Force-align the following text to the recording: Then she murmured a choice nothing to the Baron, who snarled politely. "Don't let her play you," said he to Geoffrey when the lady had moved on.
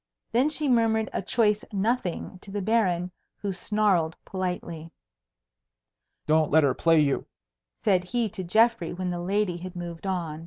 Then 0.31 0.49
she 0.49 0.67
murmured 0.67 1.11
a 1.13 1.21
choice 1.21 1.63
nothing 1.71 2.39
to 2.39 2.49
the 2.49 2.59
Baron, 2.63 3.11
who 3.37 3.53
snarled 3.53 4.15
politely. 4.25 4.89
"Don't 6.25 6.49
let 6.49 6.63
her 6.63 6.73
play 6.73 6.99
you," 6.99 7.27
said 7.77 8.05
he 8.05 8.27
to 8.29 8.43
Geoffrey 8.43 8.93
when 8.93 9.11
the 9.11 9.19
lady 9.19 9.57
had 9.57 9.75
moved 9.75 10.07
on. 10.07 10.39